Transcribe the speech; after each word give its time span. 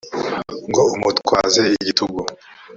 lw 0.51 0.63
ngo 0.69 0.83
umutwaze 0.95 1.61
igitugu 1.81 2.19